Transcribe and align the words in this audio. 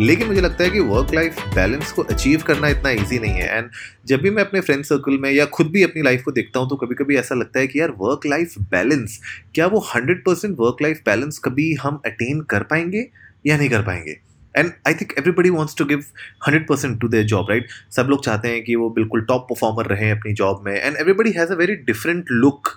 लेकिन 0.00 0.26
मुझे 0.28 0.40
लगता 0.40 0.64
है 0.64 0.70
कि 0.70 0.80
वर्क 0.80 1.14
लाइफ 1.14 1.38
बैलेंस 1.54 1.92
को 1.92 2.02
अचीव 2.02 2.42
करना 2.42 2.68
इतना 2.68 2.90
ईजी 2.90 3.18
नहीं 3.18 3.32
है। 3.32 3.58
एंड 3.58 3.70
जब 4.06 4.20
भी 4.20 4.30
मैं 4.30 4.44
अपने 4.44 4.60
फ्रेंड 4.60 4.84
सर्कल 4.84 5.18
में 5.18 5.30
या 5.30 5.44
खुद 5.46 5.66
भी 5.66 5.82
अपनी 5.82 6.02
लाइफ 6.02 6.22
को 6.22 6.32
देखता 6.32 6.60
हूँ 6.60 6.68
तो 6.68 6.76
कभी 6.76 6.94
कभी 6.94 7.16
ऐसा 7.16 7.34
लगता 7.34 7.60
है 7.60 7.66
कि 7.66 7.80
यार 7.80 7.90
वर्क 7.98 8.26
लाइफ 8.26 8.54
बैलेंस 8.70 9.18
क्या 9.54 9.66
वो 9.66 9.78
hundred 9.94 10.24
percent 10.24 10.56
work 10.60 10.82
life 10.82 11.00
balance 11.06 11.38
कभी 11.38 11.72
हम 11.74 12.00
अटेन 12.06 12.40
कर 12.40 12.62
पाएँगे 12.62 13.08
या 13.46 13.56
नहीं 13.56 13.68
कर 13.68 13.82
पाएँगे? 13.82 14.18
And 14.54 14.70
I 14.86 14.94
think 14.94 15.12
everybody 15.18 15.50
wants 15.50 15.76
to 15.76 15.84
give 15.84 16.04
hundred 16.46 16.66
percent 16.68 17.00
to 17.00 17.08
their 17.08 17.24
job 17.24 17.46
right 17.50 17.68
सब 17.96 18.06
लोग 18.10 18.24
चाहते 18.24 18.48
हैं 18.48 18.62
कि 18.64 18.74
वो 18.74 18.90
बिल्कुल 18.90 19.22
टॉप 19.22 19.46
परफॉर्मर 19.50 19.86
रहे 19.86 20.10
अपनी 20.10 20.32
जॉब 20.32 20.62
में। 20.66 20.72
And 20.74 20.96
everybody 20.96 21.30
has 21.30 21.52
a 21.52 21.56
very 21.56 21.74
different 21.86 22.24
look 22.30 22.68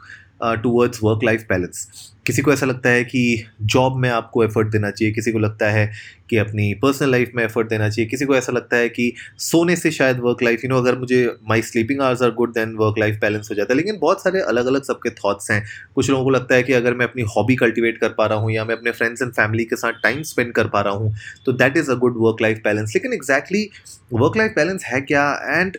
towards 0.41 0.99
work 1.03 1.23
life 1.23 1.45
balance 1.49 1.87
किसी 2.25 2.41
को 2.41 2.51
ऐसा 2.53 2.65
लगता 2.65 2.89
है 2.89 3.03
कि 3.03 3.21
जॉब 3.63 3.95
में 3.97 4.09
आपको 4.09 4.43
एफर्ट 4.43 4.67
देना 4.67 4.89
चाहिए, 4.91 5.13
किसी 5.13 5.31
को 5.31 5.39
लगता 5.39 5.69
है 5.69 5.91
कि 6.29 6.37
अपनी 6.37 6.73
पर्सनल 6.73 7.09
लाइफ 7.11 7.31
में 7.35 7.43
एफर्ट 7.43 7.69
देना 7.69 7.87
चाहिए, 7.89 8.09
किसी 8.09 8.25
को 8.25 8.35
ऐसा 8.35 8.51
लगता 8.51 8.77
है 8.77 8.89
कि 8.89 9.13
सोने 9.39 9.75
से 9.75 9.91
शायद 9.91 10.19
वर्क 10.19 10.43
लाइफ 10.43 10.63
यू 10.63 10.69
नो 10.69 10.77
अगर 10.77 10.97
मुझे 10.99 11.23
my 11.49 11.61
sleeping 11.61 12.01
hours 12.01 12.21
are 12.21 12.31
good 12.31 12.53
then 12.53 12.75
work 12.75 12.99
life 12.99 13.17
balance 13.21 13.47
हो 13.51 13.55
जाता 13.55 13.73
है। 13.73 13.77
लेकिन 13.77 13.97
बहुत 14.01 14.23
सारे 14.23 14.41
अलग 14.41 14.65
अलग 14.65 14.83
सबके 14.83 15.09
थाट्स 15.11 15.51
हैं। 15.51 15.63
कुछ 15.95 16.09
लोगों 16.09 16.23
को 16.23 16.29
लगता 16.29 16.55
है 16.55 16.63
कि 16.63 16.73
अगर 16.73 16.93
मैं 16.93 17.05
अपनी 17.05 17.23
हॉबी 17.35 17.55
कल्टिवेट 17.55 17.97
कर 17.97 18.09
पा 18.09 18.25
रहा 18.25 18.37
हूँ 18.39 18.51
या 18.51 18.65
मैं 18.65 18.75
अपने 18.75 18.91
फ्रेंड्स 18.91 19.21
एंड 19.21 19.31
फैमिली 19.31 19.65
के 19.65 19.75
साथ 19.75 20.01
टाइम 20.03 20.21
स्पेंड 20.23 20.53
कर 20.53 20.67
पा 20.67 20.81
रहा 20.81 20.93
हूँ 20.93 21.13
तो 21.45 21.53
that 21.53 21.77
is 21.77 21.91
a 21.91 21.95
good 21.95 22.17
work 22.17 22.41
life 22.41 22.61
balance 22.63 22.93
लेकिन 22.95 23.13
एग्जैक्टली 23.13 23.69
वर्क 24.13 24.37
लाइफ 24.37 24.53
बैलेंस 24.55 24.83
है 24.85 25.01
क्या? 25.01 25.31
And 25.49 25.77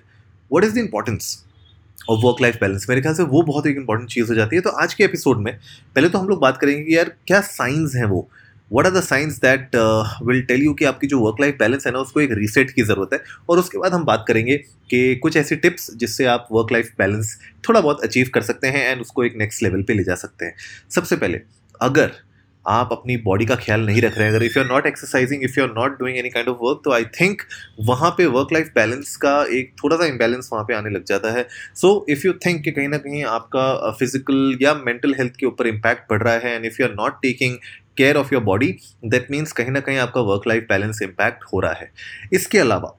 what 0.50 0.64
is 0.64 0.74
the 0.74 0.78
importance 0.78 1.36
और 2.08 2.18
वर्क 2.18 2.42
लाइफ 2.42 2.56
बैलेंस 2.60 2.86
मेरे 2.88 3.00
ख्याल 3.00 3.14
से 3.14 3.22
वो 3.22 3.42
बहुत 3.42 3.66
एक 3.66 3.76
इंपॉर्टेंट 3.76 4.10
चीज़ 4.10 4.28
हो 4.28 4.34
जाती 4.34 4.56
है। 4.56 4.62
तो 4.62 4.70
आज 4.82 4.94
के 4.94 5.04
एपिसोड 5.04 5.38
में, 5.38 5.56
पहले 5.94 6.08
तो 6.08 6.18
हम 6.18 6.28
लोग 6.28 6.40
बात 6.40 6.58
करेंगे 6.58 6.82
कि 6.84 6.96
यार, 6.96 7.14
क्या 7.26 7.40
साइंस 7.40 7.94
हैं 7.96 8.04
वो? 8.04 8.28
What 8.72 8.86
are 8.86 8.92
the 8.92 9.00
signs 9.00 9.38
that 9.38 9.76
will 10.26 10.42
tell 10.42 10.62
you 10.62 10.72
कि 10.74 10.84
आपकी 10.84 11.06
जो 11.06 11.18
वर्क 11.20 11.36
लाइफ 11.40 11.56
बैलेंस 11.58 11.86
है 11.86 11.92
ना, 11.92 11.98
उसको 11.98 12.20
एक 12.20 12.30
रीसेट 12.32 12.70
की 12.70 12.82
ज़रूरत 12.82 13.12
है? 13.12 13.20
और 13.48 13.58
उसके 13.58 13.78
बाद 13.78 13.94
हम 13.94 14.04
बात 14.04 14.24
करेंगे 14.28 14.56
कि 14.90 15.16
कुछ 15.16 15.36
ऐसी 15.36 15.56
टिप्स 15.56 15.90
जिससे 15.96 16.24
आप 16.26 16.48
वर्क 16.52 16.72
लाइफ 16.72 16.90
बैलेंस 16.98 17.36
थोड़ा 17.68 17.80
बहुत 17.80 18.04
अचीव 18.04 18.30
कर 18.34 18.42
सकते 18.42 18.68
हैं 18.68 18.86
एंड 18.88 19.00
उसको 19.00 19.24
एक 19.24 19.36
नेक्स्ट 19.36 19.62
लेवल 19.62 19.82
पे 19.82 19.94
ले 19.94 20.04
जा 20.04 20.14
सकते 20.14 20.44
हैं। 20.44 20.54
सबसे 20.90 21.16
पहले, 21.16 21.40
अगर 21.80 22.12
आप 22.70 22.88
अपनी 22.92 23.16
बॉडी 23.18 23.44
का 23.46 23.54
ख्याल 23.56 23.86
नहीं 23.86 24.00
रख 24.02 24.16
रहे 24.18 24.26
हैं। 24.26 24.34
अगर 24.34 24.44
if 24.44 24.58
you 24.58 24.64
are 24.64 24.70
not 24.70 24.86
exercising 24.86 25.44
if 25.44 25.58
you 25.58 25.64
are 25.64 25.72
not 25.72 25.98
doing 25.98 26.18
any 26.18 26.30
kind 26.30 26.48
of 26.48 26.58
work 26.60 26.80
तो 26.84 26.92
आई 26.92 27.04
थिंक 27.20 27.42
वहाँ 27.86 28.10
पे 28.18 28.26
वर्क 28.28 28.52
लाइफ 28.52 28.70
बैलेंस 28.74 29.16
का 29.16 29.32
एक 29.58 29.72
थोड़ा 29.82 29.96
सा 29.96 30.06
इम्बैलेंस 30.06 30.48
वहाँ 30.52 30.64
पे 30.64 30.74
आने 30.74 30.90
लग 30.90 31.04
जाता 31.04 31.32
है। 31.32 31.46
सो 31.74 31.94
इफ़ 32.10 32.26
यू 32.26 32.32
थिंक 32.46 32.62
कि 32.64 32.70
कहीं 32.70 32.88
ना 32.88 32.98
कहीं 32.98 33.24
आपका 33.26 33.90
फ़िज़िकल 33.90 34.58
या 34.62 34.74
मेंटल 34.76 35.14
हेल्थ 35.18 35.36
के 35.40 35.46
ऊपर 35.46 35.66
इम्पैक्ट 35.66 36.08
पड़ 36.10 36.22
रहा 36.22 36.34
है 36.36 36.54
and 36.54 36.64
if 36.64 36.82
you 36.82 36.88
are 36.88 36.94
not 36.94 37.20
taking 37.22 37.56
care 37.96 38.16
of 38.16 38.34
your 38.34 38.42
body 38.42 38.74
that 39.04 39.30
means 39.30 39.52
कहीं 39.52 39.70
ना 39.70 39.80
कहीं 39.80 39.98
आपका 39.98 40.20
वर्क 40.22 40.46
लाइफ 40.48 40.66
बैलेंस 40.68 41.02
इम्पैक्ट 41.02 41.44
हो 41.52 41.60
रहा 41.60 41.72
है। 41.72 41.90
इसके 42.32 42.58
अलावा, 42.58 42.96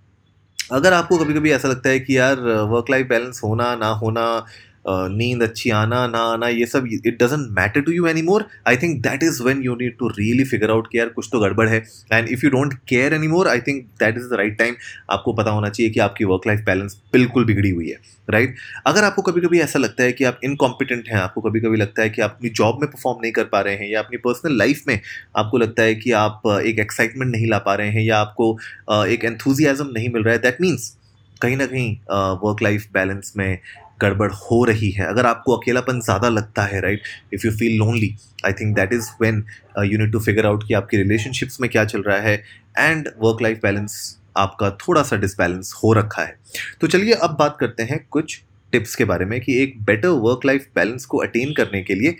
अगर 0.71 0.93
आपको 0.93 1.17
कभी 1.17 1.33
कभी 1.33 1.51
ऐसा 1.51 1.67
लगता 1.67 1.89
है 1.89 1.99
कि 1.99 2.17
यार 2.17 2.39
वर्क 2.69 2.89
लाइफ 2.89 3.07
बैलेंस 3.07 3.41
होना, 3.43 3.75
ना 3.75 3.87
होना 3.93 4.45
नींद 4.85 5.43
अच्छी 5.43 5.69
आना, 5.69 6.05
ना 6.07 6.19
आना, 6.23 6.47
ये 6.47 6.65
सब 6.65 6.87
it 6.87 7.17
doesn't 7.23 7.47
matter 7.57 7.81
to 7.81 7.91
you 7.91 8.07
any 8.07 8.21
more 8.21 8.45
I 8.67 8.77
think 8.77 9.01
that 9.01 9.23
is 9.23 9.41
when 9.43 9.61
you 9.63 9.75
need 9.81 9.97
to 9.97 10.07
really 10.09 10.43
figure 10.45 10.71
out 10.71 10.87
कि 10.91 10.99
यार 10.99 11.09
कुछ 11.09 11.29
तो 11.31 11.39
गड़बड़ 11.39 11.67
है. 11.69 11.83
And 12.13 12.29
if 12.29 12.45
you 12.45 12.51
don't 12.51 12.73
care 12.89 13.13
any 13.13 13.27
more 13.27 13.47
I 13.47 13.59
think 13.59 13.83
that 13.99 14.17
is 14.17 14.27
the 14.29 14.37
right 14.37 14.57
time 14.57 14.75
आपको 15.11 15.33
पता 15.33 15.51
होना 15.51 15.69
चाहिए 15.69 15.91
कि 15.91 15.99
आपकी 15.99 16.25
वर्क 16.25 16.47
लाइफ 16.47 16.63
बैलेंस 16.65 17.01
बिल्कुल 17.13 17.45
बिगड़ी 17.45 17.69
हुई 17.69 17.89
है 17.89 17.99
राइट 18.29 18.49
right? 18.49 18.87
अगर 18.87 19.03
आपको 19.03 19.21
कभी 19.21 19.41
कभी 19.41 19.59
ऐसा 19.59 19.79
लगता 19.79 20.03
है 20.03 20.11
कि 20.11 20.23
आप 20.23 20.39
इनकॉम्पिटेंट 20.43 21.07
हैं, 21.09 21.17
आपको 21.17 21.41
कभी 21.41 21.59
कभी 21.59 21.77
लगता 21.77 22.01
है 22.01 22.09
कि 22.09 22.21
आप 22.21 22.31
अपनी 22.31 22.49
जॉब 22.49 22.81
में 22.81 22.89
परफॉर्म 22.91 23.19
नहीं 23.21 23.31
कर 23.31 23.43
पा 23.43 23.61
रहे 23.61 23.75
हैं 23.75 23.89
या 23.89 23.99
अपनी 23.99 24.17
पर्सनल 24.17 24.57
लाइफ 24.57 24.83
में 24.87 24.99
आपको 25.37 25.57
लगता 25.57 25.83
है 25.83 25.95
कि 25.95 26.11
आप 26.11 26.41
एक 26.65 26.79
एक्साइटमेंट 26.79 27.31
नहीं 27.31 27.49
ला 27.49 27.57
पा 27.59 27.75
रहे 27.75 27.89
हैं 27.89 28.03
या 28.03 28.17
आपको 28.17 28.57
एक 29.05 29.25
एंथुजियाज़म 29.25 29.91
नहीं 29.93 30.09
मिल 30.13 30.23
रहा 30.23 30.33
है 30.33 30.41
दैट 30.41 30.61
मीन्स 30.61 30.97
कहीं 31.41 31.57
ना 31.57 31.65
कहीं 31.65 31.95
वर्क 32.43 32.61
लाइफ 32.63 32.87
बैलेंस 32.93 33.33
में 33.37 33.59
गड़बड़ 34.01 34.31
हो 34.31 34.63
रही 34.65 34.89
है। 34.91 35.05
अगर 35.05 35.25
आपको 35.25 35.55
अकेलापन 35.55 35.99
ज़्यादा 36.01 36.29
लगता 36.29 36.63
है 36.65 36.81
right 36.81 37.03
if 37.33 37.45
you 37.45 37.51
feel 37.51 37.77
lonely 37.77 38.15
I 38.45 38.53
think 38.53 38.75
that 38.75 38.93
is 38.93 39.09
when 39.21 39.43
you 39.85 39.97
need 39.97 40.11
to 40.11 40.19
figure 40.19 40.45
out 40.45 40.67
कि 40.67 40.73
आपकी 40.73 40.97
रिलेशनशिप्स 40.97 41.61
में 41.61 41.69
क्या 41.69 41.85
चल 41.85 42.01
रहा 42.01 42.17
है 42.19 42.35
एंड 42.77 43.09
वर्क 43.19 43.41
लाइफ 43.41 43.59
बैलेंस 43.63 43.99
आपका 44.37 44.69
थोड़ा 44.81 45.01
सा 45.03 45.15
डिसबैलेंस 45.17 45.73
हो 45.83 45.93
रखा 45.93 46.21
है। 46.23 46.35
तो 46.81 46.87
चलिए 46.87 47.13
अब 47.13 47.35
बात 47.39 47.57
करते 47.59 47.83
हैं 47.83 48.05
कुछ 48.11 48.41
टिप्स 48.73 48.95
के 48.95 49.05
बारे 49.05 49.25
में 49.25 49.39
कि 49.41 49.61
एक 49.63 49.73
बेटर 49.85 50.07
वर्क 50.25 50.45
लाइफ 50.45 50.67
बैलेंस 50.75 51.05
को 51.05 51.17
अटेन 51.17 51.53
करने 51.53 51.81
के 51.83 51.95
लिए 51.95 52.15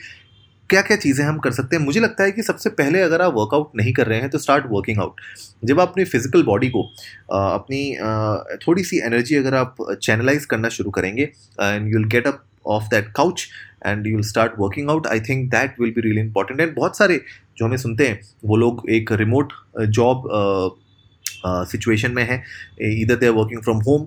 क्या 0.72 0.82
क्या 0.82 0.98
चीज़ें 0.98 1.26
हम 1.26 1.38
कर 1.38 1.52
सकते 1.52 1.76
हैं? 1.76 1.84
मुझे 1.84 2.00
लगता 2.00 2.24
है 2.24 2.32
कि 2.32 2.44
सबसे 2.44 2.70
पहले 2.70 3.02
अगर 3.02 3.22
आप 3.22 3.34
वर्कआउट 3.36 3.72
नहीं 3.76 3.94
कर 3.94 4.08
रहे 4.08 4.20
हैं 4.20 4.30
तो 4.30 4.38
स्टार्ट 4.38 4.66
वर्किंग 4.70 5.00
आउट 5.00 5.22
जब 5.66 5.80
आप 5.80 5.90
अपनी 5.90 6.04
फ़िज़िकल 6.04 6.44
बॉडी 6.44 6.70
को 6.70 6.84
अपनी 7.32 7.82
थोड़ी 8.68 8.84
सी 8.84 9.00
एनर्जी 9.06 9.36
अगर 9.36 9.56
आप 9.56 9.76
चैनलाइज 10.04 10.46
करना 10.46 10.70
शुरू 10.70 10.92
करेंगे 10.92 11.24
and 11.62 11.94
you'll 11.94 12.06
get 12.08 12.28
up 12.28 12.44
off 12.68 12.84
that 12.84 13.12
couch 13.16 13.48
and 13.86 14.08
you 14.08 14.16
will 14.16 14.26
start 14.28 14.54
working 14.59 14.90
out 14.90 15.08
I 15.08 15.20
think 15.20 15.50
that 15.52 15.80
will 15.82 15.92
be 15.92 16.02
really 16.02 16.22
important 16.22 16.59
and 16.59 16.76
बहुत 16.76 16.98
सारे 16.98 17.22
जो 17.58 17.66
हमें 17.66 17.78
सुनते 17.78 18.08
हैं, 18.08 18.20
वो 18.46 18.56
लोग 18.56 18.84
एक 18.90 19.12
रिमोट 19.12 19.53
जॉब 19.90 20.28
सिचुएशन 21.46 22.12
में 22.12 22.24
है 22.24 22.44
इधर 22.81 23.16
they 23.16 23.25
are 23.25 23.31
working 23.31 23.62
from 23.63 23.78
home 23.81 24.06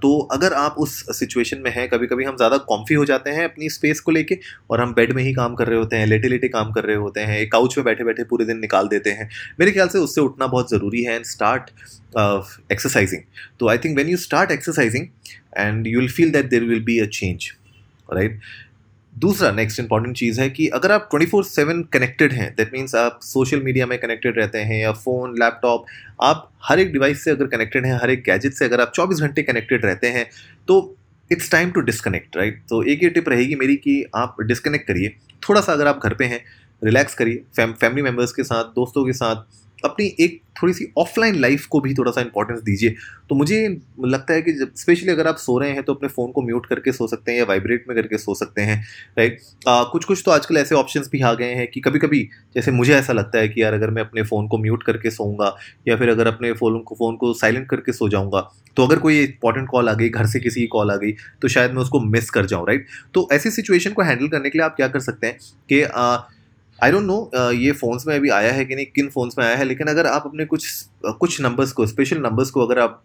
तो 0.00 0.18
अगर 0.32 0.52
आप 0.52 0.74
उस 0.78 1.18
सिचुएशन 1.18 1.58
में 1.58 1.70
हैं 1.70 1.88
कभी 1.88 2.06
कभी 2.06 2.24
हम 2.24 2.36
ज़्यादा 2.36 2.56
कॉम्फी 2.68 2.94
हो 2.94 3.04
जाते 3.04 3.30
हैं 3.30 3.44
अपनी 3.44 3.68
स्पेस 3.70 4.00
को 4.00 4.12
लेके 4.12 4.38
और 4.70 4.80
हम 4.80 4.94
बेड 4.94 5.12
में 5.12 5.22
ही 5.22 5.32
काम 5.34 5.54
कर 5.54 5.68
रहे 5.68 5.78
होते 5.78 5.96
हैं 5.96 6.06
लेटे 6.06 6.28
लेटे 6.28 6.48
काम 6.48 6.72
कर 6.72 6.84
रहे 6.84 6.96
होते 6.96 7.20
हैं, 7.20 7.38
एक 7.38 7.52
काउच 7.52 7.76
में 7.78 7.84
बैठे 7.84 8.04
बैठे 8.04 8.24
पूरे 8.24 8.44
दिन 8.44 8.58
निकाल 8.58 8.88
देते 8.88 9.10
हैं, 9.10 9.28
मेरे 9.60 9.72
ख्याल 9.72 9.88
से 9.88 9.98
उससे 9.98 10.20
उठना 10.20 10.46
बहुत 10.46 10.70
ज़रूरी 10.70 11.02
है 11.02 11.14
एंड 11.14 11.24
स्टार्ट 11.24 11.70
एक्सरसाइजिंग 12.72 13.22
तो 13.60 13.68
I 13.68 13.78
think 13.78 13.96
when 13.96 14.08
you 14.08 14.16
start 14.16 14.50
exercising 14.50 15.06
and 15.56 15.86
you 15.86 16.00
will 16.00 16.10
feel 16.10 16.30
that 16.30 16.50
there 16.50 16.64
will 16.64 16.84
be 16.84 16.98
a 16.98 17.06
change 17.12 17.50
right 18.12 18.40
दूसरा 19.12 19.50
नेक्स्ट 19.52 19.80
इंपॉर्टेंट 19.80 20.16
चीज़ 20.16 20.40
है 20.40 20.48
कि 20.50 20.66
अगर 20.68 20.92
आप 20.92 21.08
ट्वेंटी 21.10 21.26
फोर 21.30 21.44
सेवन 21.44 21.82
कनेक्टेड 21.92 22.32
हैं 22.32 22.54
दैट 22.56 22.72
मीन्स 22.72 22.94
आप 22.94 23.18
सोशल 23.22 23.62
मीडिया 23.62 23.86
में 23.86 23.98
कनेक्टेड 23.98 24.38
रहते 24.38 24.58
हैं 24.58 24.80
या 24.82 24.92
फ़ोन 24.94 25.34
लैपटॉप 25.38 25.86
आप 26.22 26.50
हर 26.64 26.80
एक 26.80 26.92
डिवाइस 26.92 27.24
से 27.24 27.30
अगर 27.30 27.46
कनेक्टेड 27.46 27.86
हैं, 27.86 27.98
हर 28.02 28.10
एक 28.10 28.22
गैजेट 28.22 28.52
से 28.52 28.64
अगर 28.64 28.80
आप 28.80 28.92
चौबीस 28.94 29.20
घंटे 29.20 29.42
कनेक्टेड 29.42 29.84
रहते 29.84 30.08
हैं 30.08 30.26
तो 30.68 30.96
it's 31.30 31.50
time 31.50 31.70
to 31.70 31.80
disconnect 31.80 32.36
right 32.36 32.62
तो 32.70 32.82
एक 32.82 33.02
ये 33.02 33.10
टिप 33.10 33.28
रहेगी 33.28 33.54
मेरी 33.54 33.76
कि 33.76 34.04
आप 34.16 34.36
डिस्कनेक्ट 34.42 34.86
करिए। 34.86 35.08
थोड़ा 35.48 35.60
सा 35.60 35.72
अगर 35.72 35.86
आप 35.86 36.00
घर 36.04 36.14
पे 36.14 36.24
हैं 36.24 36.42
रिलैक्स 36.82 37.14
करिए 37.14 37.42
फैमिली 37.58 38.02
मेंबर्स 38.02 38.32
के 38.32 38.44
साथ, 38.44 38.64
दोस्तों 38.64 39.04
के 39.06 39.12
साथ 39.12 39.59
अपनी 39.84 40.16
एक 40.20 40.40
थोड़ी 40.62 40.72
सी 40.72 40.92
ऑफलाइन 40.98 41.40
लाइफ 41.40 41.66
को 41.66 41.80
भी 41.80 41.94
थोड़ा 41.94 42.12
सा 42.12 42.20
इंपॉर्टेंस 42.20 42.60
दीजिए। 42.60 42.94
तो 43.28 43.34
मुझे 43.34 43.80
लगता 44.04 44.34
है 44.34 44.42
कि 44.42 44.52
जब 44.52 44.74
स्पेशली 44.74 45.12
अगर 45.12 45.26
आप 45.26 45.36
सो 45.36 45.58
रहे 45.58 45.70
हैं 45.70 45.82
तो 45.82 45.94
अपने 45.94 46.08
फ़ोन 46.08 46.32
को 46.32 46.42
म्यूट 46.42 46.66
करके 46.66 46.92
सो 46.92 47.06
सकते 47.06 47.32
हैं 47.32 47.38
या 47.38 47.44
वाइब्रेट 47.44 47.84
में 47.88 47.96
करके 47.96 48.18
सो 48.18 48.34
सकते 48.34 48.62
हैं 48.62 48.84
राइट 49.18 49.38
कुछ 49.68 50.04
कुछ 50.04 50.22
तो 50.24 50.30
आजकल 50.30 50.56
ऐसे 50.56 50.74
ऑप्शंस 50.74 51.08
भी 51.12 51.20
आ 51.20 51.32
गए 51.34 51.54
हैं 51.54 51.68
कि 51.68 51.80
कभी 51.80 51.98
कभी 51.98 52.28
जैसे 52.54 52.70
मुझे 52.70 52.94
ऐसा 52.94 53.12
लगता 53.12 53.38
है 53.38 53.48
कि 53.48 53.62
यार, 53.62 53.74
अगर 53.74 53.90
मैं 53.90 54.02
अपने 54.02 54.22
फ़ोन 54.22 54.48
को 54.48 54.58
म्यूट 54.58 54.82
करके 54.82 55.10
सोऊँगा 55.10 55.56
या 55.88 55.96
फिर 55.96 56.08
अगर 56.08 56.26
अपने 56.26 56.52
फ़ोन 56.52 56.78
को 56.80 56.94
फ़ोन 56.94 57.16
को 57.16 57.32
साइलेंट 57.34 57.68
करके 57.68 57.92
सो 57.92 58.08
जाऊँगा 58.08 58.50
तो 58.76 58.86
अगर 58.86 58.98
कोई 58.98 59.20
इंपॉर्टेंट 59.20 59.68
कॉल 59.68 59.88
आ 59.88 59.92
गई, 59.92 60.08
घर 60.08 60.26
से 60.26 60.40
किसी 60.40 60.60
की 60.60 60.66
कॉल 60.66 60.90
आ 60.90 60.96
गई 60.96 61.12
तो 61.12 61.48
शायद 61.48 61.70
मैं 61.70 61.82
उसको 61.82 62.00
मिस 62.00 62.30
कर 62.30 62.46
जाऊँ 62.46 62.66
राइट 62.66 62.86
तो 63.14 63.28
ऐसी 63.32 63.50
सिचुएशन 63.50 63.90
को 63.90 64.02
हैंडल 64.02 64.28
करने 64.28 64.50
के 64.50 64.58
लिए 64.58 64.64
आप 64.64 64.76
क्या 64.76 64.88
कर 64.88 65.00
सकते 65.00 65.26
हैं 65.26 65.38
कि 65.68 65.82
आई 66.82 66.90
डोंट 66.90 67.04
नो 67.04 67.50
ये 67.52 67.72
फ़ोन्स 67.74 68.06
में 68.06 68.14
अभी 68.14 68.28
आया 68.30 68.52
है 68.52 68.64
कि 68.64 68.74
नहीं, 68.74 68.86
किन 68.86 69.08
फ़ोन्स 69.10 69.38
में 69.38 69.44
आया 69.44 69.56
है, 69.56 69.64
लेकिन 69.64 69.86
अगर 69.88 70.06
आप 70.06 70.26
अपने 70.26 70.44
कुछ 70.46 70.66
कुछ 71.04 71.40
नंबर्स 71.40 71.72
को 71.72 71.86
स्पेशल 71.86 72.18
नंबर्स 72.20 72.50
को 72.50 72.66
अगर 72.66 72.78
आप, 72.78 73.02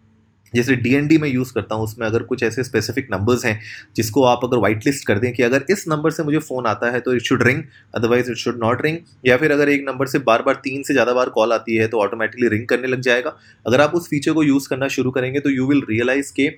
जैसे 0.52 0.74
डीएनडी 0.76 1.16
में 1.18 1.28
यूज़ 1.28 1.52
करता 1.54 1.74
हूँ, 1.74 1.84
उसमें 1.84 2.06
अगर 2.06 2.22
कुछ 2.22 2.42
ऐसे 2.42 2.64
स्पेसिफिक 2.64 3.08
नंबर्स 3.12 3.44
हैं, 3.44 3.60
जिसको 3.96 4.22
आप 4.24 4.40
अगर 4.44 4.58
वाइट 4.58 4.86
लिस्ट 4.86 5.06
कर 5.06 5.18
दें 5.18 5.32
कि 5.32 5.42
अगर 5.42 5.64
इस 5.70 5.84
नंबर 5.88 6.10
से 6.10 6.22
मुझे 6.24 6.38
फ़ोन 6.40 6.66
आता 6.66 6.90
है 6.90 7.00
तो 7.00 7.14
it 7.14 7.22
should 7.22 7.42
ring 7.42 7.62
otherwise 7.94 8.30
it 8.30 8.36
should 8.36 8.58
not 8.62 8.82
ring 8.82 8.98
या 9.26 9.36
फिर 9.36 9.52
अगर 9.52 9.68
एक 9.68 9.84
नंबर 9.88 10.06
से 10.06 10.18
बार 10.20 10.42
बार 10.42 10.60
तीन 10.64 10.82
से 10.82 10.94
ज़्यादा 10.94 11.12
बार 11.12 11.28
कॉल 11.30 11.52
आती 11.52 11.76
है 11.76 11.88
तो 11.88 12.00
ऑटोमेटिकली 12.00 12.48
रिंग 12.48 12.66
करने 12.68 12.88
लग 12.88 13.00
जाएगा। 13.00 13.36
अगर 13.66 13.80
आप 13.80 13.94
उस 13.94 14.08
फीचर 14.08 14.32
को 14.32 14.42
यूज़ 14.42 14.68
करना 14.68 14.88
शुरू 14.88 15.10
करेंगे 15.10 15.40
तो 15.40 15.50
यू 15.50 15.66
विल 15.68 15.82
रियलाइज़ 15.90 16.32
के 16.32 16.48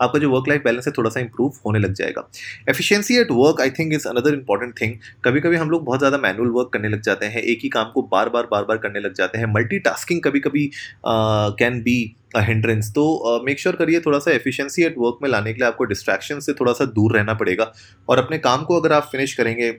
आपका 0.00 0.18
जो 0.18 0.30
वर्क 0.30 0.48
लाइफ 0.48 0.62
बैलेंस 0.64 0.86
है 0.86 0.92
थोड़ा 0.98 1.10
सा 1.10 1.20
इंप्रूव 1.20 1.52
होने 1.66 1.78
लग 1.78 1.92
जाएगा। 1.94 2.28
Efficiency 2.68 3.18
at 3.18 3.28
work 3.32 3.60
I 3.60 3.70
think 3.70 3.92
is 3.94 4.08
another 4.08 4.34
important 4.34 4.74
thing 4.80 4.94
कभी 5.24 5.40
कभी 5.40 5.56
हम 5.56 5.70
लोग 5.70 5.84
बहुत 5.84 5.98
ज़्यादा 5.98 6.18
मैनुअल 6.18 6.50
वर्क 6.50 6.70
करने 6.72 6.88
लग 6.88 7.02
जाते 7.02 7.26
हैं, 7.26 7.42
एक 7.42 7.60
ही 7.62 7.68
काम 7.70 7.90
को 7.90 8.02
बार 8.12 8.28
बार 8.28 8.48
बार 8.50 8.64
बार 8.64 8.78
करने 8.78 9.00
लग 9.00 9.14
जाते 9.14 9.38
हैं। 9.38 9.52
मल्टी 9.54 9.80
कभी 10.20 10.40
कभी 10.40 10.70
कैन 11.06 11.80
बी 11.82 11.98
हिंड्रेंस 12.38 12.90
तो 12.90 13.42
मेक 13.44 13.60
श्योर 13.60 13.76
करिए 13.76 14.00
थोड़ा 14.00 14.18
सा 14.18 14.30
एफिशिएंसी 14.30 14.82
एट 14.84 14.94
वर्क 14.98 15.18
में 15.22 15.28
लाने 15.30 15.52
के 15.52 15.58
लिए 15.58 15.66
आपको 15.68 15.84
डिस्ट्रैक्शन 15.84 16.40
से 16.40 16.52
थोड़ा 16.52 16.72
सा 16.72 16.84
दूर 16.86 17.16
रहना 17.16 17.34
पड़ेगा। 17.34 17.72
और 18.08 18.18
अपने 18.18 18.38
काम 18.40 18.64
को 18.64 18.80
अगर 18.80 18.92
आप 18.92 19.08
फिनिश 19.12 19.34
करेंगे 19.34 19.70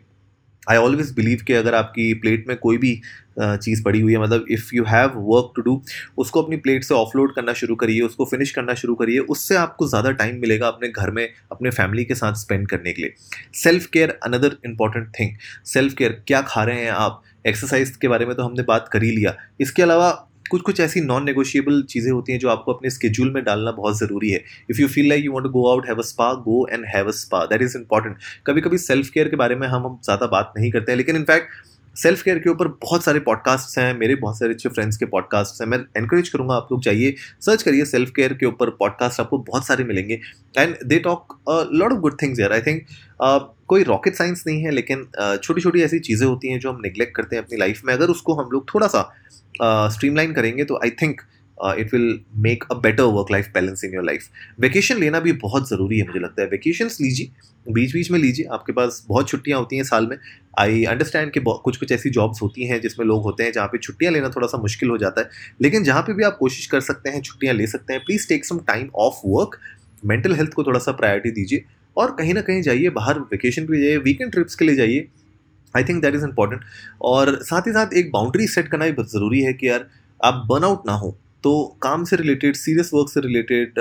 आई 0.70 0.78
ऑलवेज 0.78 1.12
बिलीव 1.16 1.40
कि 1.48 1.54
अगर 1.54 1.76
आपकी 1.76 2.14
प्लेट 2.14 2.48
में 2.48 2.58
कोई 2.58 2.78
भी 2.78 3.02
चीज़ 3.40 3.84
पड़ी 3.84 4.00
हुई 4.02 4.14
है 4.14 4.20
मतलब 4.22 4.46
if 4.52 4.70
you 4.74 4.84
have 4.86 5.12
work 5.18 5.52
to 5.56 5.62
do 5.62 5.82
उसको 6.18 6.42
अपनी 6.42 6.58
प्लेट 6.58 6.84
से 6.84 6.94
ऑफलोड 6.96 7.34
करना 7.36 7.54
शुरू 7.54 7.76
करिए, 7.76 8.02
उसको 8.02 8.26
फिनिश 8.26 8.52
करना 8.52 8.74
शुरू 8.74 8.96
करिए, 8.96 9.20
उससे 9.20 9.56
आपको 9.56 9.88
ज़्यादा 9.88 10.12
टाइम 10.14 10.40
मिलेगा 10.42 10.68
अपने 10.68 10.90
घर 10.90 11.12
में, 11.12 11.28
अपने 11.52 11.70
फैमिली 11.72 12.06
के 12.06 12.16
साथ 12.16 12.34
स्पेंड 12.36 12.68
करने 12.70 12.94
के 12.94 13.02
लिए। 13.02 13.14
Self 13.54 13.86
care 13.86 14.18
another 14.24 14.58
important 14.66 15.08
thing 15.20 15.36
self 15.66 15.94
care 15.94 16.22
क्या 16.28 16.42
खा 16.42 16.64
रहे 16.64 16.84
हैं 16.84 16.92
आप? 16.92 17.22
एक्सरसाइज 17.48 17.96
के 17.96 18.08
बारे 18.08 18.26
में 18.26 18.36
तो 18.36 18.44
हमने 18.44 18.64
बात 18.64 18.90
कर 18.94 19.04
ही 19.04 19.12
लिया। 19.12 19.36
इसके 19.62 19.84
अलावा 19.84 20.12
कुछ 20.52 20.62
कुछ 20.62 20.80
ऐसी 20.80 21.02
नॉन 21.02 21.24
नेगोशिएबल 21.26 21.82
चीज़ें 21.90 22.12
होती 22.12 22.32
हैं 22.32 22.40
जो 22.40 22.50
आपको 22.50 22.74
अपने 22.74 22.90
स्केड्यूल 22.90 23.32
में 23.34 23.44
डालना 23.44 23.72
बहुत 23.74 23.98
ज़रूरी 23.98 24.30
है। 24.30 24.44
If 24.70 24.82
you 24.82 24.88
feel 24.88 25.10
like 25.10 25.26
you 25.26 25.32
want 25.32 25.48
go 25.50 25.68
out 25.72 25.88
have 25.88 26.00
a 26.00 26.06
spa 26.06 26.34
go 26.44 26.66
and 26.68 26.86
have 26.88 27.08
a 27.08 27.12
spa 27.18 27.46
that 27.46 27.62
is 27.62 27.78
important 27.78 28.18
कभी 28.48 28.62
कभी 28.62 28.78
सेल्फ 28.80 29.10
केयर 29.10 29.30
के 29.30 29.36
बारे 29.36 29.56
में 29.56 29.68
हम 29.68 29.86
हम 29.86 30.00
ज़्यादा 30.04 30.28
बात 30.28 30.54
नहीं 30.58 30.72
करते 30.72 30.92
हैं, 30.92 30.98
लेकिन 30.98 31.16
इनफैक्ट 31.16 31.50
सेल्फ 31.96 32.22
केयर 32.24 32.40
के 32.40 32.50
ऊपर 32.50 32.68
बहुत 32.82 33.04
सारे 33.04 33.20
पॉडकास्ट्स 33.20 33.78
हैं, 33.78 33.94
मेरे 34.00 34.16
बहुत 34.16 34.38
सारे 34.40 34.54
अच्छे 34.54 34.70
फ्रेंड्स 34.70 34.98
के 34.98 35.06
पॉडकास्ट्स 35.06 35.62
हैं। 35.62 35.68
मैं 35.68 35.78
एनकरेज 35.98 36.30
करूँगा 36.30 36.56
आप 36.56 36.68
लोग 36.72 36.82
जाइए 36.84 37.16
सर्च 37.42 37.64
करिए 37.64 37.86
सेल्फ 37.86 38.12
केयर 38.16 38.34
के 38.34 38.46
ऊपर 38.46 38.70
पॉडकास्ट 38.80 39.20
आपको 39.20 39.38
बहुत 39.40 39.68
सारे 39.68 39.84
मिलेंगे। 39.84 40.20
And 40.58 40.76
they 40.86 41.00
talk 41.00 41.38
lot 41.50 41.92
of 41.92 42.00
good 42.00 42.22
things 42.22 42.40
यार 42.40 42.54
आई 42.54 42.62
थिंक 42.62 42.86
कोई 43.68 43.84
रॉकेट 43.84 44.16
साइंस 44.16 44.44
नहीं 44.48 44.64
है, 44.64 44.72
लेकिन 44.72 45.06
छोटी 45.44 45.62
छोटी 45.62 45.82
ऐसी 45.82 46.00
चीज़ें 46.00 46.28
होती 46.28 46.52
हैं 46.52 46.60
जो 46.60 46.72
हम 46.72 46.80
निगलेक्ट 46.84 47.16
करते 47.16 47.36
हैं 47.36 47.44
अपनी 47.44 47.58
लाइफ 47.58 47.82
में। 47.86 47.94
अगर 47.94 48.10
उसको 48.10 48.34
हम 48.34 48.50
लोग 48.54 48.74
थोड़ा 48.74 48.88
सा 48.88 49.10
स्ट्रीमलाइन 49.90 50.34
करेंगे 50.34 50.64
तो 50.64 50.80
I 50.84 50.90
think 51.02 51.22
it 51.80 51.94
will 51.94 52.20
make 52.38 52.64
a 52.72 52.76
better 52.76 53.04
work 53.04 53.32
life 53.32 53.48
balance 53.54 53.84
in 53.84 53.94
your 53.94 54.04
life 54.04 54.28
vacation 54.60 55.00
लेना 55.00 55.20
भी 55.20 55.32
बहुत 55.34 55.70
ज़रूरी 55.70 56.00
है, 56.00 56.08
मुझे 56.08 56.20
लगता 56.20 56.42
है। 56.42 56.48
वेकेशन 56.48 56.90
लीजिए 57.02 57.32
बीच 57.66 57.94
बीच 57.94 58.10
में 58.12 58.18
लीजिए। 58.20 58.46
आपके 58.46 58.74
पास 58.74 59.04
बहुत 59.08 59.28
छुट्टियाँ 59.30 59.60
होती 59.60 59.76
हैं 59.76 59.84
साल 59.84 60.08
में। 60.08 60.18
आई 60.60 60.84
अंडरस्टैंड 60.84 61.32
कि 61.32 61.40
कुछ 61.40 61.78
कुछ 61.78 61.92
ऐसी 61.92 62.10
जॉब्स 62.10 62.42
होती 62.42 62.66
हैं 62.68 62.80
जिसमें 62.82 63.06
लोग 63.06 63.24
होते 63.24 63.44
हैं 63.44 63.52
जहाँ 63.52 63.68
पे 63.68 63.78
छुट्टियाँ 63.78 64.14
लेना 64.14 64.30
थोड़ा 64.30 64.48
सा 64.48 64.58
मुश्किल 64.58 64.90
हो 64.90 64.98
जाता 64.98 65.22
है। 65.22 65.30
लेकिन 65.62 65.84
जहाँ 65.84 66.02
पे 66.02 66.14
भी 66.14 66.24
आप 66.24 66.38
कोशिश 66.38 66.66
कर 66.66 66.82
सकते 66.82 67.10
हैं, 67.10 67.22
छुट्टियाँ 67.22 67.54
ले 67.56 67.68
सकते 67.68 67.94
हैं 67.94 68.04
please 68.06 68.28
take 68.30 68.46
some 68.46 68.60
time 68.60 68.90
off 68.96 69.22
work 69.26 69.58
mental 70.06 70.36
health 70.36 70.54
को 70.54 70.64
थोड़ा 70.64 70.80
सा 70.80 70.92
प्रायोरिटी 70.92 71.32
दीजिए। 71.32 71.64
और 71.98 72.12
कहीं 72.12 72.34
ना 72.34 72.42
कहीं 72.42 72.62
जाइए, 72.62 72.90
बाहर 72.90 73.20
वेकेशन 73.22 73.66
पे 73.66 73.82
जाइए 73.82 73.98
वीकेंड 73.98 74.32
ट्रिप्स 74.32 74.56
के 74.56 74.66
लिए 74.66 74.76
जाइए। 74.76 75.08
I 75.76 75.84
think 75.84 76.02
that 76.02 76.16
is 76.16 76.24
important 76.24 76.62
और 77.02 77.38
साथ 77.44 77.68
ही 77.68 77.72
साथ 77.72 77.94
एक 77.94 78.12
बाउंड्री 78.12 78.48
सेट 78.48 78.68
करना 78.68 78.86
भी 78.86 78.92
बहुत 78.92 79.12
ज़रूरी 79.12 79.42
है 79.42 79.54
कि 79.54 79.68
यार, 79.70 79.88
आप 80.24 80.46
बर्नआउट 80.50 80.88
ना 80.88 80.94
हो। 80.94 81.18
तो 81.44 81.78
काम 81.82 82.04
से 82.04 82.16
रिलेटेड 82.16 82.56
सीरियस 82.56 82.92
वर्क 82.94 83.10
से 83.10 83.22
रिलेटेड 83.22 83.80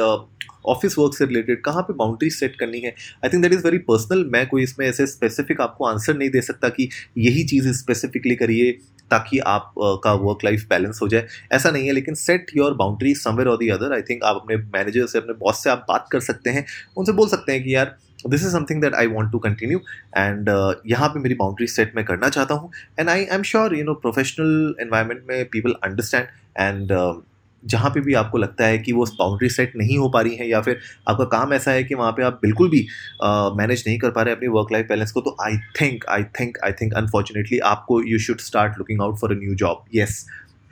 ऑफ़िस 0.66 0.98
वर्क 0.98 1.14
से 1.16 1.24
रिलेटेड 1.24 1.60
कहाँ 1.64 1.82
पे 1.82 1.92
बाउंड्री 1.94 2.30
सेट 2.30 2.56
करनी 2.58 2.80
है? 2.80 2.94
I 3.24 3.28
think 3.28 3.42
that 3.42 3.52
is 3.52 3.64
very 3.64 3.78
personal 3.86 4.24
मैं 4.32 4.46
कोई 4.48 4.62
इसमें 4.62 4.86
ऐसे 4.86 5.06
स्पेसिफिक 5.06 5.60
आपको 5.60 5.84
आंसर 5.86 6.16
नहीं 6.16 6.30
दे 6.30 6.40
सकता 6.42 6.68
कि 6.68 6.88
यही 7.18 7.44
चीज़ 7.44 7.70
स्पेसिफिकली 7.78 8.34
करिए 8.36 8.72
ताकि 9.10 9.38
आप 9.38 9.72
uh, 9.74 9.98
का 10.04 10.12
वर्क 10.14 10.44
लाइफ 10.44 10.66
बैलेंस 10.70 10.98
हो 11.02 11.08
जाए। 11.08 11.26
ऐसा 11.52 11.70
नहीं 11.70 11.86
है 11.86 11.92
लेकिन 11.92 12.14
सेट 12.14 12.50
योर 12.56 12.74
बाउंड्री 12.74 13.14
समवेयर 13.14 13.48
और 13.48 13.56
दी 13.58 13.68
अदर 13.68 13.92
आई 13.92 14.02
थिंक 14.10 14.24
आप 14.24 14.36
अपने 14.36 14.56
मैनेजर 14.56 15.06
से 15.06 15.18
अपने 15.18 15.34
बॉस 15.38 15.62
से 15.64 15.70
आप 15.70 15.84
बात 15.88 16.06
कर 16.12 16.20
सकते 16.20 16.50
हैं। 16.50 16.64
उनसे 16.96 17.12
बोल 17.12 17.28
सकते 17.28 17.52
हैं 17.52 17.62
कि 17.64 17.74
यार 17.74 17.96
this 18.26 18.42
is 18.42 18.52
something 18.52 18.80
that 18.82 18.94
I 18.94 19.06
want 19.06 19.32
to 19.32 19.38
continue 19.38 19.78
and 20.16 20.48
यहाँ 20.86 21.08
पे 21.08 21.20
मेरी 21.20 21.34
बाउंड्री 21.34 21.66
सेट 21.66 21.96
मैं 21.96 22.04
करना 22.04 22.28
चाहता 22.28 22.54
हूँ। 22.54 22.70
And 23.00 23.08
I 23.08 23.26
am 23.32 23.42
sure 23.42 23.76
you 23.76 23.84
know 23.84 23.94
professional 24.02 24.74
environment 24.80 25.24
में 25.28 25.44
पीपल 25.46 25.74
अंडरस्टैंड 25.84 26.26
एंड 26.58 26.92
जहाँ 27.64 27.90
पे 27.90 28.00
भी 28.00 28.14
आपको 28.14 28.38
लगता 28.38 28.66
है 28.66 28.78
कि 28.78 28.92
वो 28.92 29.04
बाउंड्री 29.04 29.48
सेट 29.48 29.72
नहीं 29.76 29.98
हो 29.98 30.08
पा 30.08 30.20
रही 30.20 30.36
है 30.36 30.48
या 30.48 30.60
फिर 30.60 30.80
आपका 31.08 31.24
काम 31.24 31.52
ऐसा 31.52 31.70
है 31.70 31.84
कि 31.84 31.94
वहाँ 31.94 32.12
पे 32.12 32.22
आप 32.22 32.38
बिल्कुल 32.42 32.68
भी 32.68 32.86
मैनेज 33.56 33.84
नहीं 33.86 33.98
कर 33.98 34.10
पा 34.10 34.22
रहे 34.22 34.34
अपनी 34.34 34.48
वर्क 34.48 34.68
लाइफ 34.72 34.86
बैलेंस 34.88 35.12
को 35.12 35.20
तो 35.20 35.36
I 35.42 35.56
think 35.56 36.04
I 36.08 36.22
think 36.22 36.58
I 36.64 36.72
think 36.72 36.94
unfortunately 36.94 37.58
आपको 37.58 38.02
you 38.02 38.18
should 38.18 38.38
start 38.38 38.72
looking 38.78 39.02
out 39.02 39.18
for 39.18 39.32
a 39.32 39.38
new 39.38 39.54
job 39.54 39.84
yes 39.94 40.26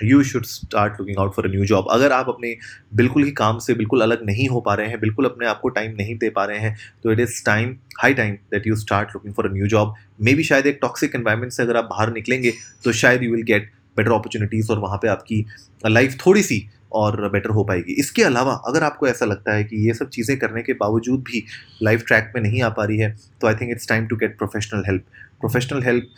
you 0.04 0.22
should 0.22 0.44
start 0.44 0.92
looking 0.92 1.18
out 1.18 1.34
for 1.34 1.46
a 1.46 1.50
new 1.50 1.64
job 1.64 1.86
अगर 1.90 2.12
आप 2.12 2.28
अपने 2.28 2.56
बिल्कुल 2.94 3.24
ही 3.24 3.30
काम 3.30 3.58
से 3.58 3.74
बिल्कुल 3.74 4.00
अलग 4.00 4.26
नहीं 4.26 4.48
हो 4.48 4.60
पा 4.60 4.74
रहे 4.74 4.88
हैं, 4.88 5.00
बिल्कुल 5.00 5.24
अपने 5.24 5.46
आप 5.46 5.60
को 5.60 5.68
टाइम 5.68 5.92
नहीं 5.92 6.18
दे 6.18 6.30
पा 6.30 6.44
रहे 6.44 6.58
हैं 6.58 6.76
तो 7.02 7.12
it 7.12 7.20
is 7.20 7.44
time 7.44 7.76
high 8.02 8.14
time 8.14 8.34
that 8.34 8.66
you 8.66 8.76
start 8.76 9.08
looking 9.08 9.34
for 9.34 9.46
a 9.46 9.52
new 9.52 9.66
job 9.66 9.94
maybe 10.34 10.44
शायद 10.44 10.66
एक 10.66 10.78
टॉक्सिक 10.82 11.14
एन्वायरमेंट 11.14 11.52
से 11.52 11.62
अगर 11.62 11.76
आप 11.76 11.84
बाहर 11.84 12.12
निकलेंगे 12.12 12.52
तो 12.84 12.92
शायद 12.92 13.22
you 13.22 13.32
will 13.32 13.42
get 13.42 13.70
better 13.96 14.12
opportunities 14.12 14.72
और 14.72 14.78
वहाँ 14.78 14.98
पे 14.98 15.08
आपकी 15.08 15.46
लाइफ 15.86 16.16
थोड़ी 16.26 16.42
सी 16.42 16.70
और 16.92 17.28
बेटर 17.30 17.50
हो 17.50 17.64
पाएगी। 17.64 17.92
इसके 18.00 18.22
अलावा 18.22 18.52
अगर 18.68 18.82
आपको 18.82 19.08
ऐसा 19.08 19.26
लगता 19.26 19.54
है 19.54 19.64
कि 19.64 19.76
ये 19.86 19.94
सब 19.94 20.08
चीज़ें 20.08 20.36
करने 20.38 20.62
के 20.62 20.72
बावजूद 20.72 21.20
भी 21.22 21.44
लाइफ 21.82 22.04
ट्रैक 22.06 22.32
में 22.36 22.42
नहीं 22.42 22.62
आ 22.62 22.68
पा 22.68 22.84
रही 22.84 22.98
है 22.98 23.14
तो 23.40 23.46
I 23.46 23.54
think 23.54 23.70
it's 23.70 23.88
time 23.88 24.06
to 24.06 24.16
get 24.16 24.36
professional 24.38 24.82
help 24.86 25.04
professional 25.40 25.82
help 25.82 26.08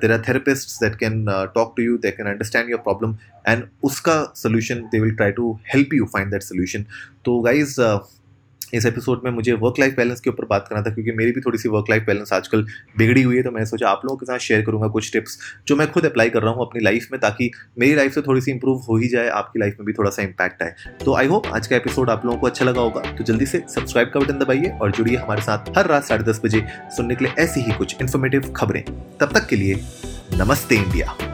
there 0.00 0.12
are 0.12 0.22
therapist 0.28 0.80
that 0.84 0.96
can 0.96 1.24
talk 1.54 1.74
to 1.76 1.82
you 1.82 1.96
they 1.98 2.10
can 2.10 2.26
understand 2.26 2.70
your 2.70 2.80
problem 2.80 3.16
and 3.48 3.64
उसका 3.84 4.22
solution 4.36 4.80
they 4.92 5.00
will 5.00 5.14
try 5.14 5.32
to 5.32 5.52
help 5.74 5.94
you 5.94 6.06
find 6.12 6.30
that 6.30 6.42
solution 6.42 6.84
तो 7.24 7.40
guys 7.40 7.80
इस 8.74 8.86
episode 8.86 9.20
में 9.24 9.30
मुझे 9.30 9.52
work 9.54 9.78
life 9.78 9.96
balance 9.96 10.20
के 10.20 10.30
ऊपर 10.30 10.44
बात 10.44 10.66
करना 10.68 10.82
था, 10.82 10.90
क्योंकि 10.94 11.12
मेरी 11.12 11.32
भी 11.32 11.40
थोड़ी 11.40 11.58
सी 11.58 11.68
वर्क 11.68 11.90
लाइफ 11.90 12.04
बैलेंस 12.06 12.32
आजकल 12.32 12.64
बिगड़ी 12.98 13.22
हुई 13.22 13.36
है 13.36 13.42
तो 13.42 13.50
मैंने 13.50 13.66
सोचा 13.66 13.88
आप 13.88 14.00
लोगों 14.04 14.16
के 14.16 14.26
साथ 14.26 14.38
शेयर 14.38 14.62
करूँगा 14.62 14.88
कुछ 14.88 15.12
टिप्स 15.12 15.38
जो 15.68 15.76
मैं 15.76 15.90
खुद 15.92 16.06
अप्लाई 16.06 16.30
कर 16.30 16.42
रहा 16.42 16.52
हूँ 16.52 16.66
अपनी 16.66 16.82
लाइफ 16.84 17.08
में, 17.12 17.20
ताकि 17.20 17.50
मेरी 17.78 17.94
लाइफ 17.94 18.14
से 18.14 18.22
थोड़ी 18.22 18.40
सी 18.40 18.50
इंप्रूव 18.50 18.78
हो 18.80 18.96
ही 18.96 19.08
जाए, 19.08 19.28
आपकी 19.28 19.60
लाइफ 19.60 19.76
में 19.80 19.86
भी 19.86 19.92
थोड़ा 19.92 20.10
सा 20.10 20.22
इंपैक्ट 20.22 20.62
आए। 20.62 20.74
तो 21.04 21.14
आई 21.14 21.26
होप 21.26 21.46
आज 21.46 21.66
का 21.66 21.76
एपिसोड 21.76 22.10
आप 22.10 22.24
लोगों 22.26 22.38
को 22.38 22.46
अच्छा 22.46 22.64
लगा 22.64 22.80
होगा 22.80 23.00
तो 23.12 23.24
जल्दी 23.24 23.46
से 23.46 23.62
सब्सक्राइब 23.74 24.10
का 24.14 24.20
बटन 24.20 24.38
दबाइए 24.38 24.72
और 24.72 24.92
जुड़िए 24.92 25.16
हमारे 25.16 25.42
साथ 25.42 25.76
हर 25.78 25.86
रात 25.86 26.04
साढ़े 26.04 26.24
दस 26.24 26.40
बजे 26.44 26.64
सुनने 26.96 27.14
के 27.14 27.24
लिए 27.24 27.42
ऐसी 27.44 27.60
ही 27.60 27.72
कुछ 27.72 27.96
इन्फॉर्मेटिव 28.00 28.52
खबरें। 28.56 28.82
तब 29.20 29.30
तक 29.34 29.46
के 29.48 29.56
लिए 29.56 29.80
नमस्ते 30.34 30.76
इंडिया। 30.76 31.33